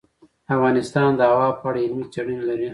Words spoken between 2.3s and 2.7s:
لري.